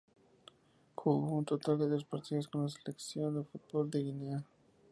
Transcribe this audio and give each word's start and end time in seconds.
Jugó 0.95 1.37
un 1.37 1.45
total 1.45 1.77
de 1.77 1.85
tres 1.85 2.03
partidos 2.05 2.47
con 2.47 2.63
la 2.63 2.69
selección 2.69 3.35
de 3.35 3.43
fútbol 3.43 3.91
de 3.91 3.99
Guinea. 3.99 4.43